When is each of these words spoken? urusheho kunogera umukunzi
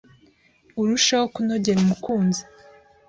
urusheho 0.81 1.25
kunogera 1.33 1.77
umukunzi 1.81 2.41